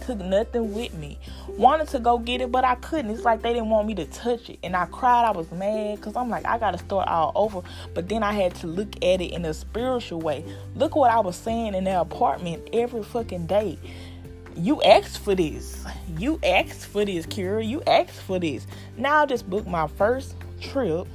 took 0.01 0.19
nothing 0.19 0.73
with 0.73 0.93
me. 0.93 1.19
Wanted 1.47 1.87
to 1.89 1.99
go 1.99 2.17
get 2.17 2.41
it, 2.41 2.51
but 2.51 2.63
I 2.63 2.75
couldn't. 2.75 3.11
It's 3.11 3.23
like 3.23 3.41
they 3.41 3.53
didn't 3.53 3.69
want 3.69 3.87
me 3.87 3.95
to 3.95 4.05
touch 4.05 4.49
it. 4.49 4.59
And 4.63 4.75
I 4.75 4.85
cried. 4.85 5.25
I 5.25 5.31
was 5.31 5.51
mad 5.51 5.97
because 5.97 6.15
I'm 6.15 6.29
like, 6.29 6.45
I 6.45 6.57
got 6.57 6.71
to 6.71 6.77
start 6.77 7.07
all 7.07 7.31
over. 7.35 7.61
But 7.93 8.09
then 8.09 8.23
I 8.23 8.33
had 8.33 8.55
to 8.55 8.67
look 8.67 8.95
at 8.97 9.21
it 9.21 9.31
in 9.31 9.45
a 9.45 9.53
spiritual 9.53 10.21
way. 10.21 10.43
Look 10.75 10.95
what 10.95 11.11
I 11.11 11.19
was 11.19 11.35
saying 11.35 11.75
in 11.75 11.83
that 11.85 11.99
apartment 11.99 12.69
every 12.73 13.03
fucking 13.03 13.47
day. 13.47 13.77
You 14.55 14.81
asked 14.81 15.19
for 15.19 15.33
this. 15.33 15.85
You 16.17 16.39
asked 16.43 16.85
for 16.85 17.05
this, 17.05 17.25
Kira. 17.25 17.65
You 17.65 17.81
asked 17.87 18.21
for 18.21 18.39
this. 18.39 18.67
Now 18.97 19.23
I 19.23 19.25
just 19.25 19.49
booked 19.49 19.67
my 19.67 19.87
first 19.87 20.35
trip 20.59 21.07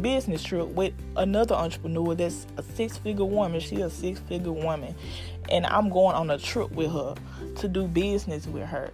business 0.00 0.42
trip 0.42 0.68
with 0.68 0.92
another 1.16 1.54
entrepreneur 1.54 2.14
that's 2.14 2.46
a 2.56 2.62
six 2.62 2.96
figure 2.96 3.24
woman. 3.24 3.60
She's 3.60 3.80
a 3.80 3.90
six 3.90 4.20
figure 4.20 4.52
woman 4.52 4.94
and 5.48 5.66
I'm 5.66 5.88
going 5.88 6.14
on 6.16 6.30
a 6.30 6.38
trip 6.38 6.72
with 6.72 6.92
her 6.92 7.14
to 7.56 7.68
do 7.68 7.86
business 7.86 8.46
with 8.46 8.64
her. 8.64 8.90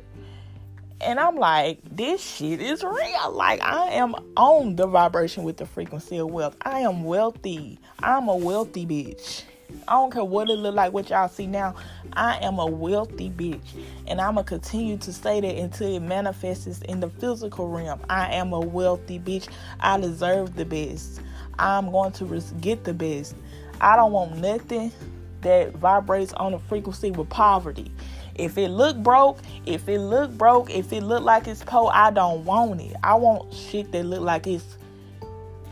And 1.02 1.18
I'm 1.18 1.36
like, 1.36 1.78
this 1.90 2.22
shit 2.22 2.60
is 2.60 2.84
real. 2.84 3.32
Like, 3.32 3.62
I 3.62 3.92
am 3.92 4.14
on 4.36 4.76
the 4.76 4.86
vibration 4.86 5.44
with 5.44 5.56
the 5.56 5.64
frequency 5.64 6.18
of 6.18 6.30
wealth. 6.30 6.56
I 6.60 6.80
am 6.80 7.04
wealthy. 7.04 7.78
I'm 8.02 8.28
a 8.28 8.36
wealthy 8.36 8.84
bitch. 8.84 9.44
I 9.88 9.92
don't 9.92 10.12
care 10.12 10.24
what 10.24 10.50
it 10.50 10.56
look 10.56 10.74
like, 10.74 10.92
what 10.92 11.10
y'all 11.10 11.28
see 11.28 11.46
now. 11.46 11.74
I 12.12 12.38
am 12.38 12.58
a 12.58 12.66
wealthy 12.66 13.30
bitch. 13.30 13.60
And 14.06 14.20
I'm 14.20 14.36
to 14.36 14.44
continue 14.44 14.96
to 14.98 15.12
say 15.12 15.40
that 15.40 15.56
until 15.56 15.94
it 15.94 16.00
manifests 16.00 16.80
in 16.82 17.00
the 17.00 17.08
physical 17.08 17.68
realm. 17.68 18.00
I 18.08 18.32
am 18.34 18.52
a 18.52 18.60
wealthy 18.60 19.18
bitch. 19.18 19.48
I 19.80 19.98
deserve 19.98 20.56
the 20.56 20.64
best. 20.64 21.20
I'm 21.58 21.90
going 21.90 22.12
to 22.12 22.42
get 22.60 22.84
the 22.84 22.94
best. 22.94 23.34
I 23.80 23.96
don't 23.96 24.12
want 24.12 24.38
nothing 24.38 24.92
that 25.42 25.74
vibrates 25.74 26.32
on 26.34 26.54
a 26.54 26.58
frequency 26.58 27.10
with 27.10 27.28
poverty. 27.28 27.90
If 28.34 28.56
it 28.56 28.68
look 28.68 28.96
broke, 28.96 29.38
if 29.66 29.88
it 29.88 30.00
look 30.00 30.30
broke, 30.32 30.70
if 30.70 30.92
it 30.92 31.02
look 31.02 31.22
like 31.22 31.46
it's 31.46 31.62
poor, 31.62 31.90
I 31.92 32.10
don't 32.10 32.44
want 32.44 32.80
it. 32.80 32.96
I 33.02 33.14
want 33.14 33.52
shit 33.52 33.92
that 33.92 34.04
look 34.04 34.20
like 34.20 34.46
it's 34.46 34.78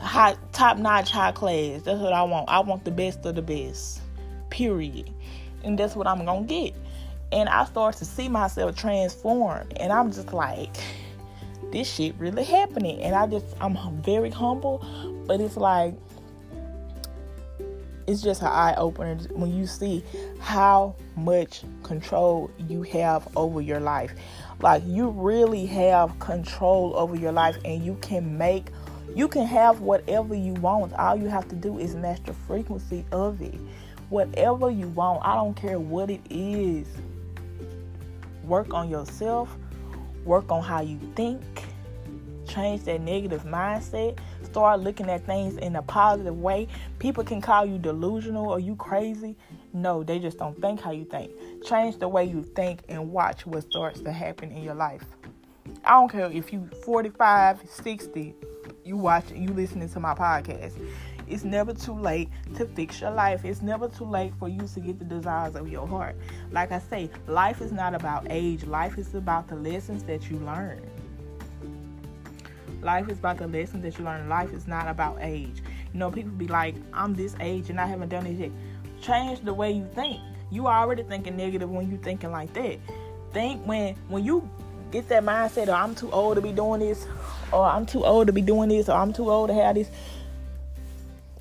high, 0.01 0.37
top 0.53 0.79
notch, 0.79 1.11
high 1.11 1.33
class. 1.33 1.83
That's 1.83 2.01
what 2.01 2.13
I 2.13 2.23
want. 2.23 2.49
I 2.49 2.61
want 2.61 2.85
the 2.85 2.91
best 2.91 3.25
of 3.27 3.35
the 3.35 3.43
best. 3.43 4.01
Period. 4.51 5.11
And 5.65 5.79
that's 5.79 5.97
what 5.97 6.07
I'm 6.07 6.25
gonna 6.25 6.47
get. 6.47 6.75
And 7.33 7.49
I 7.49 7.65
start 7.67 7.97
to 7.97 8.05
see 8.05 8.29
myself 8.29 8.77
transform, 8.77 9.69
and 9.77 9.93
I'm 9.93 10.11
just 10.11 10.33
like, 10.33 10.75
this 11.73 11.93
shit 11.93 12.15
really 12.19 12.45
happening. 12.45 13.03
And 13.03 13.15
I 13.15 13.27
just, 13.27 13.47
I'm 13.61 13.77
very 14.03 14.31
humble, 14.31 14.85
but 15.27 15.41
it's 15.41 15.57
like 15.57 15.95
it's 18.09 18.23
just 18.23 18.41
an 18.41 18.49
eye 18.49 18.75
opener 18.79 19.17
when 19.33 19.55
you 19.55 19.67
see 19.67 20.03
how 20.41 20.97
much 21.15 21.63
control 21.83 22.51
you 22.67 22.83
have 22.83 23.29
over 23.37 23.61
your 23.61 23.81
life. 23.81 24.15
Like 24.63 24.83
you 24.87 25.11
really 25.11 25.67
have 25.67 26.19
control 26.19 26.97
over 26.97 27.15
your 27.15 27.33
life 27.33 27.59
and 27.67 27.85
you 27.85 27.99
can 28.01 28.39
make 28.39 28.69
you 29.15 29.29
can 29.29 29.47
have 29.47 29.81
whatever 29.81 30.35
you 30.35 30.55
want. 30.55 30.93
All 30.95 31.17
you 31.17 31.29
have 31.29 31.49
to 31.49 31.57
do 31.57 31.79
is 31.79 31.95
match 31.95 32.23
the 32.25 32.33
frequency 32.33 33.05
of 33.13 33.41
it. 33.41 33.55
Whatever 34.09 34.71
you 34.71 34.89
want, 34.89 35.25
I 35.25 35.35
don't 35.35 35.55
care 35.55 35.79
what 35.79 36.11
it 36.11 36.23
is. 36.31 36.87
Work 38.45 38.73
on 38.73 38.89
yourself, 38.89 39.55
work 40.25 40.51
on 40.51 40.63
how 40.63 40.81
you 40.81 40.99
think, 41.15 41.43
change 42.47 42.85
that 42.85 43.03
negative 43.03 43.45
mindset 43.45 44.19
start 44.49 44.81
looking 44.81 45.09
at 45.11 45.25
things 45.27 45.57
in 45.59 45.77
a 45.77 45.83
positive 45.83 46.39
way, 46.41 46.67
people 46.99 47.23
can 47.23 47.41
call 47.41 47.65
you 47.65 47.79
delusional 47.79 48.49
or 48.49 48.59
you 48.59 48.75
crazy. 48.77 49.37
No, 49.73 50.03
they 50.03 50.19
just 50.19 50.39
don't 50.39 50.61
think 50.61 50.81
how 50.81 50.91
you 50.91 51.05
think. 51.05 51.31
Change 51.65 51.99
the 51.99 52.09
way 52.09 52.25
you 52.25 52.43
think 52.43 52.81
and 52.89 53.13
watch 53.13 53.47
what 53.47 53.63
starts 53.65 54.01
to 54.01 54.13
happen 54.13 54.51
in 54.51 54.63
your 54.63 54.75
life. 54.75 55.05
I 55.85 55.93
don't 55.93 56.11
care 56.11 56.31
if 56.31 56.53
you 56.53 56.69
45, 56.85 57.61
60, 57.69 58.35
you 58.89 58.97
watch 58.97 59.31
you 59.31 59.49
listening 59.49 59.89
to 59.91 60.01
my 60.01 60.15
podcast. 60.15 60.73
It's 61.29 61.45
never 61.45 61.75
too 61.75 61.93
late 61.93 62.31
to 62.57 62.65
fix 62.65 63.03
your 63.03 63.11
life. 63.11 63.45
It's 63.45 63.61
never 63.61 63.87
too 63.87 64.07
late 64.07 64.33
for 64.39 64.49
you 64.49 64.67
to 64.67 64.81
get 64.81 64.99
the 64.99 65.05
desires 65.05 65.55
of 65.57 65.71
your 65.71 65.87
heart. 65.87 66.17
Like 66.51 66.73
I 66.73 66.79
say, 66.79 67.11
life 67.27 67.61
is 67.61 67.71
not 67.71 67.95
about 67.95 68.27
age. 68.31 68.65
Life 68.65 68.97
is 68.97 69.15
about 69.15 69.47
the 69.47 69.57
lessons 69.57 70.03
that 70.05 70.31
you 70.31 70.39
learn. 70.39 70.81
Life 72.81 73.11
is 73.11 73.19
about 73.19 73.37
the 73.39 73.47
lessons 73.47 73.83
that 73.83 73.99
you 73.99 74.07
learn. 74.07 74.29
Life 74.29 74.55
is 74.55 74.67
not 74.67 74.89
about 74.89 75.19
age. 75.21 75.63
You 75.93 75.99
know, 75.99 76.11
people 76.11 76.33
be 76.33 76.49
like, 76.49 76.75
I'm 76.95 77.15
this 77.15 77.37
age 77.41 77.69
and 77.69 77.79
I 77.79 77.87
haven't 77.87 78.09
done 78.09 78.25
yet. 78.39 78.51
Change 79.03 79.41
the 79.41 79.53
way 79.53 79.71
you 79.71 79.87
think. 79.95 80.21
You 80.51 80.67
already 80.67 81.03
thinking 81.03 81.37
negative 81.37 81.69
when 81.69 81.91
you 81.91 81.99
thinking 81.99 82.31
like 82.31 82.55
that. 82.55 82.79
Think 83.33 83.67
when 83.67 83.97
when 84.09 84.25
you 84.25 84.49
get 84.91 85.09
that 85.09 85.25
mindset 85.25 85.65
of 85.65 85.71
I'm 85.71 85.95
too 85.95 86.11
old 86.11 86.37
to 86.37 86.43
be 86.43 86.53
doing 86.53 86.81
this, 86.81 87.07
or 87.53 87.65
I'm 87.65 87.87
too 87.87 88.05
old 88.05 88.27
to 88.27 88.33
be 88.33 88.43
doing 88.43 88.69
this, 88.69 88.89
or 88.89 88.97
I'm 88.97 89.13
too 89.13 89.31
old 89.31 89.49
to 89.49 89.55
have 89.55 89.75
this. 89.75 89.91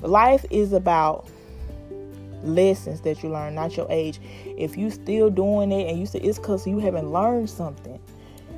Life 0.02 0.46
is 0.50 0.74
about 0.74 1.28
lessons 2.44 3.02
that 3.02 3.24
you 3.24 3.30
learn, 3.30 3.56
not 3.56 3.76
your 3.76 3.88
age. 3.90 4.20
If 4.58 4.78
you 4.78 4.92
still 4.92 5.30
doing 5.30 5.72
it 5.72 5.90
and 5.90 6.00
you 6.00 6.06
say 6.06 6.20
it's 6.20 6.38
because 6.38 6.68
you 6.68 6.80
haven't 6.80 7.12
learned 7.12 7.50
something. 7.50 8.00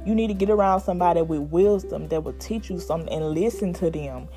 You 0.05 0.15
need 0.15 0.27
to 0.27 0.33
get 0.33 0.49
around 0.49 0.81
somebody 0.81 1.21
with 1.21 1.41
wisdom 1.51 2.07
that 2.07 2.23
will 2.23 2.33
teach 2.33 2.69
you 2.69 2.79
something 2.79 3.11
and 3.13 3.31
listen 3.31 3.73
to 3.73 3.89
them. 3.89 4.27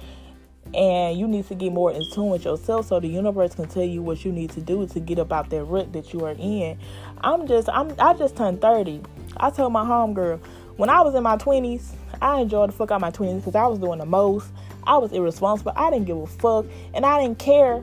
And 0.75 1.19
you 1.19 1.29
need 1.29 1.47
to 1.49 1.55
get 1.55 1.73
more 1.73 1.93
in 1.93 2.03
tune 2.13 2.31
with 2.31 2.45
yourself 2.45 2.87
so 2.87 2.99
the 2.99 3.09
universe 3.09 3.55
can 3.55 3.69
tell 3.69 3.85
you 3.85 4.03
what 4.03 4.25
you 4.25 4.33
need 4.33 4.51
to 4.51 4.61
do 4.61 4.87
to 4.87 5.01
get 5.01 5.19
about 5.19 5.51
that 5.51 5.65
rut 5.65 5.93
that 5.93 6.15
you 6.15 6.25
are 6.25 6.35
in. 6.39 6.79
I'm 7.21 7.47
just 7.47 7.69
I'm 7.69 7.95
I 7.99 8.15
just 8.15 8.37
turned 8.37 8.61
30. 8.63 9.03
I 9.37 9.51
told 9.51 9.73
my 9.73 9.85
homegirl 9.85 10.41
when 10.77 10.89
I 10.89 11.03
was 11.03 11.15
in 11.15 11.23
my 11.23 11.37
20s, 11.37 11.93
I 12.21 12.41
enjoyed 12.41 12.71
the 12.71 12.73
fuck 12.73 12.91
out 12.91 12.97
of 12.97 13.01
my 13.03 13.11
20s 13.11 13.37
because 13.37 13.55
I 13.55 13.67
was 13.67 13.79
doing 13.79 13.99
the 13.99 14.07
most. 14.07 14.51
I 14.85 14.97
was 14.97 15.13
irresponsible. 15.13 15.73
I 15.77 15.91
didn't 15.91 16.07
give 16.07 16.17
a 16.17 16.27
fuck. 16.27 16.67
And 16.95 17.05
I 17.05 17.21
didn't 17.21 17.39
care 17.39 17.83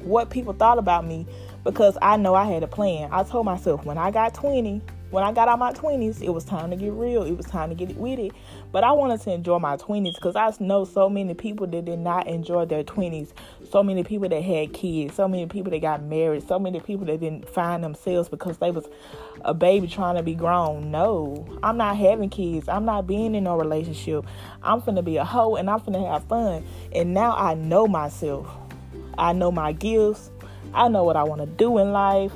what 0.00 0.30
people 0.30 0.54
thought 0.54 0.78
about 0.78 1.06
me 1.06 1.26
because 1.64 1.98
I 2.00 2.16
know 2.16 2.34
I 2.34 2.44
had 2.44 2.62
a 2.62 2.66
plan. 2.66 3.10
I 3.12 3.24
told 3.24 3.44
myself 3.44 3.84
when 3.84 3.98
I 3.98 4.10
got 4.10 4.34
20, 4.34 4.80
when 5.10 5.24
I 5.24 5.32
got 5.32 5.48
out 5.48 5.58
my 5.58 5.72
20s, 5.72 6.22
it 6.22 6.30
was 6.30 6.44
time 6.44 6.70
to 6.70 6.76
get 6.76 6.92
real. 6.92 7.24
It 7.24 7.36
was 7.36 7.46
time 7.46 7.68
to 7.70 7.74
get 7.74 7.90
it 7.90 7.96
with 7.96 8.18
it. 8.18 8.32
But 8.70 8.84
I 8.84 8.92
wanted 8.92 9.20
to 9.22 9.32
enjoy 9.32 9.58
my 9.58 9.76
20s 9.76 10.14
because 10.14 10.36
I 10.36 10.52
know 10.62 10.84
so 10.84 11.08
many 11.08 11.34
people 11.34 11.66
that 11.66 11.84
did 11.84 11.98
not 11.98 12.28
enjoy 12.28 12.64
their 12.66 12.84
20s. 12.84 13.32
So 13.70 13.82
many 13.82 14.04
people 14.04 14.28
that 14.28 14.42
had 14.42 14.72
kids. 14.72 15.16
So 15.16 15.26
many 15.26 15.46
people 15.46 15.72
that 15.72 15.80
got 15.80 16.02
married. 16.04 16.46
So 16.46 16.60
many 16.60 16.78
people 16.78 17.06
that 17.06 17.18
didn't 17.18 17.48
find 17.48 17.82
themselves 17.82 18.28
because 18.28 18.58
they 18.58 18.70
was 18.70 18.88
a 19.44 19.52
baby 19.52 19.88
trying 19.88 20.14
to 20.14 20.22
be 20.22 20.34
grown. 20.34 20.92
No, 20.92 21.44
I'm 21.62 21.76
not 21.76 21.96
having 21.96 22.30
kids. 22.30 22.68
I'm 22.68 22.84
not 22.84 23.08
being 23.08 23.34
in 23.34 23.44
no 23.44 23.56
relationship. 23.56 24.24
I'm 24.62 24.80
finna 24.80 25.04
be 25.04 25.16
a 25.16 25.24
hoe 25.24 25.56
and 25.56 25.68
I'm 25.68 25.80
finna 25.80 26.08
have 26.08 26.24
fun. 26.24 26.64
And 26.94 27.14
now 27.14 27.34
I 27.34 27.54
know 27.54 27.88
myself. 27.88 28.48
I 29.18 29.32
know 29.32 29.50
my 29.50 29.72
gifts. 29.72 30.30
I 30.72 30.86
know 30.86 31.02
what 31.02 31.16
I 31.16 31.24
want 31.24 31.40
to 31.40 31.48
do 31.48 31.78
in 31.78 31.90
life 31.90 32.32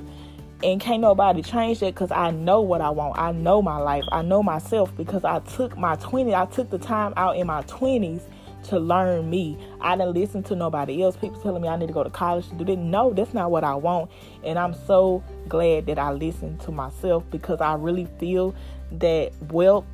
and 0.62 0.80
can't 0.80 1.00
nobody 1.00 1.42
change 1.42 1.80
that 1.80 1.94
because 1.94 2.10
I 2.10 2.30
know 2.30 2.60
what 2.60 2.80
I 2.80 2.90
want. 2.90 3.18
I 3.18 3.32
know 3.32 3.60
my 3.60 3.78
life. 3.78 4.04
I 4.12 4.22
know 4.22 4.42
myself 4.42 4.94
because 4.96 5.24
I 5.24 5.40
took 5.40 5.76
my 5.76 5.96
20s, 5.96 6.34
I 6.34 6.46
took 6.46 6.70
the 6.70 6.78
time 6.78 7.12
out 7.16 7.36
in 7.36 7.46
my 7.46 7.62
20s 7.62 8.22
to 8.64 8.78
learn 8.78 9.28
me. 9.28 9.58
I 9.80 9.96
didn't 9.96 10.14
listen 10.14 10.42
to 10.44 10.56
nobody 10.56 11.02
else. 11.02 11.16
People 11.16 11.40
telling 11.40 11.62
me 11.62 11.68
I 11.68 11.76
need 11.76 11.88
to 11.88 11.92
go 11.92 12.02
to 12.02 12.10
college 12.10 12.48
to 12.48 12.54
do 12.54 12.64
this. 12.64 12.78
No, 12.78 13.12
that's 13.12 13.34
not 13.34 13.50
what 13.50 13.64
I 13.64 13.74
want. 13.74 14.10
And 14.42 14.58
I'm 14.58 14.74
so 14.86 15.22
glad 15.48 15.86
that 15.86 15.98
I 15.98 16.12
listened 16.12 16.60
to 16.60 16.72
myself 16.72 17.24
because 17.30 17.60
I 17.60 17.74
really 17.74 18.06
feel 18.18 18.54
that 18.92 19.32
wealth 19.50 19.84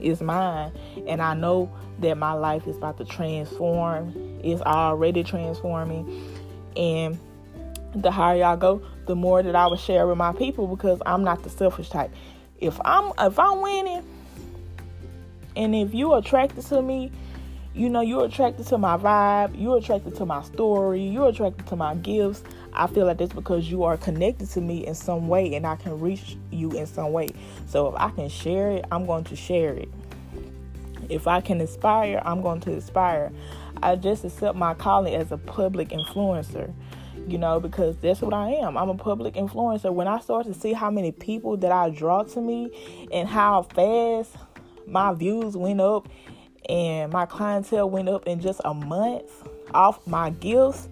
is 0.00 0.20
mine. 0.20 0.72
And 1.06 1.22
I 1.22 1.34
know 1.34 1.70
that 2.00 2.16
my 2.16 2.32
life 2.32 2.66
is 2.66 2.76
about 2.76 2.98
to 2.98 3.04
transform. 3.04 4.40
It's 4.42 4.62
already 4.62 5.22
transforming. 5.22 6.36
And 6.76 7.18
the 7.94 8.10
higher 8.10 8.38
y'all 8.38 8.56
go, 8.56 8.82
the 9.06 9.14
more 9.14 9.42
that 9.42 9.54
I 9.54 9.66
would 9.66 9.80
share 9.80 10.06
with 10.06 10.18
my 10.18 10.32
people 10.32 10.66
because 10.66 11.00
I'm 11.06 11.24
not 11.24 11.42
the 11.42 11.50
selfish 11.50 11.88
type. 11.88 12.10
if 12.58 12.78
I'm 12.84 13.12
if 13.18 13.38
I'm 13.38 13.60
winning, 13.60 14.02
and 15.56 15.74
if 15.74 15.94
you're 15.94 16.18
attracted 16.18 16.64
to 16.66 16.82
me, 16.82 17.12
you 17.74 17.88
know 17.88 18.00
you're 18.00 18.24
attracted 18.24 18.66
to 18.68 18.78
my 18.78 18.96
vibe, 18.96 19.60
you're 19.60 19.78
attracted 19.78 20.14
to 20.16 20.26
my 20.26 20.42
story, 20.42 21.02
you're 21.02 21.28
attracted 21.28 21.66
to 21.68 21.76
my 21.76 21.94
gifts. 21.96 22.42
I 22.72 22.86
feel 22.88 23.06
like 23.06 23.18
that's 23.18 23.32
because 23.32 23.70
you 23.70 23.84
are 23.84 23.96
connected 23.96 24.48
to 24.50 24.60
me 24.60 24.86
in 24.86 24.94
some 24.94 25.28
way, 25.28 25.54
and 25.54 25.66
I 25.66 25.76
can 25.76 26.00
reach 26.00 26.36
you 26.50 26.72
in 26.72 26.86
some 26.86 27.12
way. 27.12 27.28
So 27.66 27.88
if 27.88 27.94
I 27.96 28.10
can 28.10 28.28
share 28.28 28.70
it, 28.72 28.84
I'm 28.90 29.06
going 29.06 29.24
to 29.24 29.36
share 29.36 29.74
it. 29.74 29.88
If 31.08 31.28
I 31.28 31.40
can 31.40 31.60
inspire, 31.60 32.20
I'm 32.24 32.40
going 32.40 32.60
to 32.62 32.72
inspire. 32.72 33.30
I 33.82 33.96
just 33.96 34.24
accept 34.24 34.56
my 34.56 34.74
calling 34.74 35.14
as 35.14 35.30
a 35.30 35.36
public 35.36 35.90
influencer 35.90 36.72
you 37.26 37.38
know, 37.38 37.60
because 37.60 37.96
that's 37.98 38.20
what 38.20 38.34
I 38.34 38.50
am. 38.50 38.76
I'm 38.76 38.88
a 38.88 38.94
public 38.94 39.34
influencer. 39.34 39.92
When 39.92 40.08
I 40.08 40.20
start 40.20 40.46
to 40.46 40.54
see 40.54 40.72
how 40.72 40.90
many 40.90 41.12
people 41.12 41.56
that 41.58 41.72
I 41.72 41.90
draw 41.90 42.22
to 42.22 42.40
me 42.40 43.08
and 43.12 43.28
how 43.28 43.62
fast 43.62 44.36
my 44.86 45.12
views 45.14 45.56
went 45.56 45.80
up 45.80 46.08
and 46.68 47.12
my 47.12 47.26
clientele 47.26 47.88
went 47.88 48.08
up 48.08 48.26
in 48.26 48.40
just 48.40 48.60
a 48.64 48.74
month 48.74 49.30
off 49.72 50.06
my 50.06 50.30
gifts, 50.30 50.88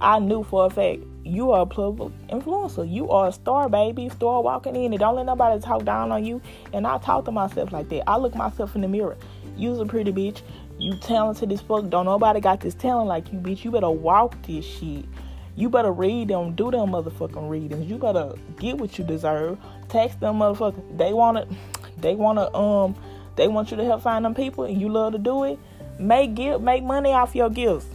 I 0.00 0.18
knew 0.18 0.42
for 0.42 0.66
a 0.66 0.70
fact 0.70 1.00
you 1.24 1.52
are 1.52 1.62
a 1.62 1.66
public 1.66 2.12
influencer. 2.28 2.90
You 2.90 3.10
are 3.10 3.28
a 3.28 3.32
star, 3.32 3.68
baby. 3.68 4.08
Star 4.08 4.42
walking 4.42 4.74
in 4.74 4.92
and 4.92 4.98
don't 4.98 5.14
let 5.14 5.26
nobody 5.26 5.60
talk 5.62 5.84
down 5.84 6.10
on 6.10 6.24
you. 6.24 6.42
And 6.72 6.86
I 6.86 6.98
talk 6.98 7.24
to 7.26 7.32
myself 7.32 7.72
like 7.72 7.88
that. 7.90 8.08
I 8.08 8.16
look 8.16 8.34
myself 8.34 8.74
in 8.74 8.80
the 8.80 8.88
mirror. 8.88 9.16
You's 9.56 9.78
a 9.78 9.86
pretty 9.86 10.12
bitch. 10.12 10.42
You 10.78 10.96
talented 10.96 11.52
as 11.52 11.60
fuck. 11.60 11.88
Don't 11.88 12.06
nobody 12.06 12.40
got 12.40 12.60
this 12.60 12.74
talent 12.74 13.06
like 13.06 13.32
you, 13.32 13.38
bitch. 13.38 13.64
You 13.64 13.70
better 13.70 13.90
walk 13.90 14.40
this 14.42 14.64
shit. 14.64 15.04
You 15.54 15.68
better 15.68 15.92
read 15.92 16.28
them, 16.28 16.54
do 16.54 16.70
them 16.70 16.90
motherfucking 16.90 17.48
readings. 17.48 17.88
You 17.88 17.98
better 17.98 18.32
get 18.58 18.78
what 18.78 18.98
you 18.98 19.04
deserve. 19.04 19.58
Text 19.88 20.20
them 20.20 20.36
motherfuckers. 20.36 20.96
They 20.96 21.12
wanna, 21.12 21.46
they 21.98 22.14
wanna, 22.14 22.54
um, 22.56 22.96
they 23.36 23.48
want 23.48 23.70
you 23.70 23.76
to 23.76 23.84
help 23.84 24.02
find 24.02 24.24
them 24.24 24.34
people, 24.34 24.64
and 24.64 24.80
you 24.80 24.88
love 24.88 25.12
to 25.12 25.18
do 25.18 25.44
it. 25.44 25.58
Make 25.98 26.34
give, 26.34 26.62
make 26.62 26.82
money 26.82 27.12
off 27.12 27.34
your 27.34 27.50
gifts. 27.50 27.86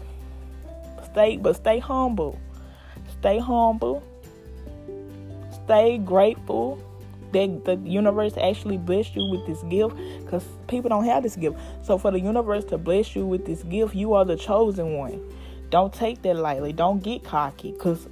Stay, 1.12 1.38
but 1.38 1.56
stay 1.56 1.80
humble. 1.80 2.40
Stay 3.20 3.40
humble. 3.40 4.04
Stay 5.66 5.98
grateful 5.98 6.82
that 7.34 7.66
the 7.66 7.76
universe 7.78 8.34
actually 8.38 8.78
blessed 8.78 9.16
you 9.16 9.26
with 9.30 9.46
this 9.48 9.62
gift 9.64 9.96
because 10.24 10.46
people 10.68 10.90
don't 10.90 11.06
have 11.06 11.24
this 11.24 11.36
gift. 11.36 11.58
So 11.84 11.98
for 11.98 12.12
the 12.12 12.20
universe 12.20 12.64
to 12.66 12.78
bless 12.78 13.16
you 13.16 13.26
with 13.26 13.46
this 13.46 13.64
gift, 13.64 13.96
you 13.96 14.14
are 14.14 14.26
the 14.26 14.38
chosen 14.38 14.94
one. 14.94 15.22
Don't 15.70 15.94
take 15.94 16.22
that 16.22 16.36
lightly. 16.36 16.74
Don't 16.74 17.04
get 17.04 17.24
cocky 17.24 17.72
because 17.72 18.08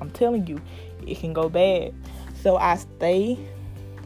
I'm 0.00 0.10
telling 0.10 0.46
you, 0.46 0.60
it 1.06 1.18
can 1.18 1.32
go 1.32 1.48
bad. 1.48 1.94
So 2.42 2.56
I 2.56 2.76
stay 2.76 3.38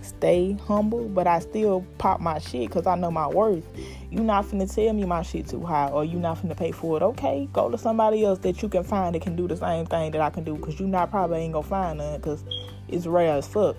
stay 0.02 0.56
humble, 0.66 1.08
but 1.08 1.26
I 1.26 1.38
still 1.38 1.86
pop 1.98 2.20
my 2.20 2.38
shit 2.38 2.68
because 2.68 2.86
I 2.86 2.96
know 2.96 3.10
my 3.10 3.28
worth. 3.28 3.64
You 4.10 4.20
not 4.20 4.44
finna 4.46 4.72
tell 4.72 4.92
me 4.92 5.04
my 5.04 5.22
shit 5.22 5.48
too 5.48 5.64
high 5.64 5.88
or 5.88 6.04
you 6.04 6.18
not 6.18 6.42
finna 6.42 6.56
pay 6.56 6.72
for 6.72 6.96
it. 6.96 7.02
Okay, 7.02 7.48
go 7.52 7.70
to 7.70 7.78
somebody 7.78 8.24
else 8.24 8.38
that 8.40 8.62
you 8.62 8.68
can 8.68 8.84
find 8.84 9.14
that 9.14 9.22
can 9.22 9.36
do 9.36 9.46
the 9.46 9.56
same 9.56 9.86
thing 9.86 10.10
that 10.12 10.20
I 10.20 10.30
can 10.30 10.44
do 10.44 10.56
because 10.56 10.78
you 10.80 10.86
not 10.86 11.10
probably 11.10 11.38
ain't 11.38 11.52
gonna 11.52 11.66
find 11.66 11.98
none 11.98 12.20
because 12.20 12.44
it's 12.88 13.06
rare 13.06 13.36
as 13.36 13.46
fuck. 13.46 13.76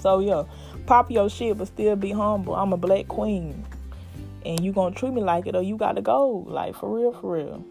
So 0.00 0.20
yeah, 0.20 0.44
pop 0.86 1.10
your 1.10 1.28
shit 1.28 1.58
but 1.58 1.66
still 1.66 1.96
be 1.96 2.12
humble. 2.12 2.54
I'm 2.54 2.72
a 2.72 2.76
black 2.76 3.08
queen 3.08 3.66
and 4.44 4.64
you 4.64 4.72
gonna 4.72 4.94
treat 4.94 5.12
me 5.12 5.22
like 5.22 5.46
it 5.46 5.54
or 5.54 5.62
you 5.62 5.76
gotta 5.76 6.02
go. 6.02 6.44
Like 6.46 6.74
for 6.74 6.94
real 6.94 7.12
for 7.12 7.34
real. 7.34 7.64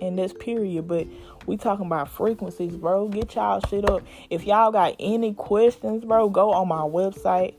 In 0.00 0.16
this 0.16 0.32
period 0.32 0.86
but 0.86 1.06
we 1.46 1.56
talking 1.56 1.86
about 1.86 2.10
frequencies 2.10 2.76
bro. 2.76 3.08
Get 3.08 3.34
y'all 3.34 3.60
shit 3.68 3.88
up. 3.88 4.02
If 4.30 4.44
y'all 4.44 4.72
got 4.72 4.96
any 4.98 5.34
questions 5.34 6.04
bro 6.04 6.28
go 6.28 6.52
on 6.52 6.68
my 6.68 6.82
website. 6.82 7.54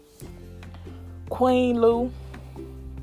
Kween 1.29 1.75
Lew 1.75 2.11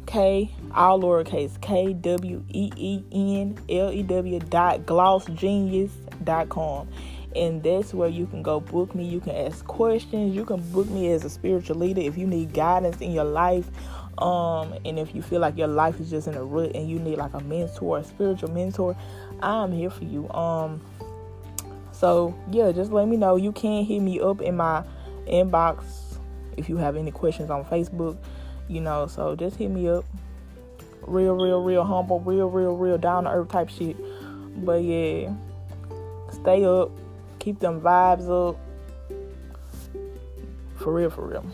k 0.06 0.50
all 0.74 1.00
lowercase 1.00 1.60
k 1.60 1.92
w 1.92 2.44
e 2.48 2.70
e 2.76 3.02
n 3.10 3.58
l 3.68 3.90
e 3.90 4.02
w 4.02 4.38
dot 4.38 4.80
glossgenius 4.86 5.90
dot 6.24 6.48
com. 6.48 6.88
And 7.36 7.62
that's 7.62 7.92
where 7.92 8.08
you 8.08 8.26
can 8.26 8.42
go 8.42 8.60
book 8.60 8.94
me. 8.94 9.04
You 9.04 9.20
can 9.20 9.34
ask 9.34 9.66
questions. 9.66 10.34
You 10.36 10.44
can 10.44 10.60
book 10.70 10.88
me 10.88 11.10
as 11.10 11.24
a 11.24 11.30
spiritual 11.30 11.76
leader 11.76 12.00
if 12.00 12.16
you 12.16 12.26
need 12.26 12.54
guidance 12.54 13.00
in 13.00 13.10
your 13.10 13.24
life 13.24 13.68
um, 14.18 14.74
and 14.84 14.98
if 14.98 15.14
you 15.14 15.22
feel 15.22 15.40
like 15.40 15.56
your 15.56 15.68
life 15.68 16.00
is 16.00 16.10
just 16.10 16.28
in 16.28 16.34
a 16.34 16.44
rut 16.44 16.72
and 16.74 16.88
you 16.88 16.98
need 16.98 17.18
like 17.18 17.34
a 17.34 17.40
mentor, 17.40 17.98
a 17.98 18.04
spiritual 18.04 18.50
mentor, 18.50 18.96
I'm 19.40 19.72
here 19.72 19.90
for 19.90 20.04
you. 20.04 20.30
Um, 20.30 20.80
so 21.92 22.34
yeah, 22.50 22.72
just 22.72 22.92
let 22.92 23.08
me 23.08 23.16
know. 23.16 23.36
You 23.36 23.52
can 23.52 23.84
hit 23.84 24.00
me 24.00 24.20
up 24.20 24.40
in 24.40 24.56
my 24.56 24.84
inbox 25.26 25.84
if 26.56 26.68
you 26.68 26.76
have 26.76 26.96
any 26.96 27.10
questions 27.10 27.50
on 27.50 27.64
Facebook. 27.64 28.16
You 28.68 28.80
know, 28.80 29.06
so 29.06 29.36
just 29.36 29.56
hit 29.56 29.70
me 29.70 29.88
up. 29.88 30.04
Real, 31.02 31.34
real, 31.34 31.62
real 31.62 31.84
humble, 31.84 32.20
real, 32.20 32.48
real, 32.48 32.76
real 32.76 32.96
down 32.96 33.24
to 33.24 33.30
earth 33.30 33.48
type 33.48 33.68
shit. 33.68 33.96
But 34.64 34.82
yeah, 34.82 35.32
stay 36.30 36.64
up, 36.64 36.90
keep 37.38 37.58
them 37.58 37.80
vibes 37.80 38.28
up. 38.30 38.58
For 40.76 40.92
real, 40.92 41.10
for 41.10 41.26
real. 41.26 41.44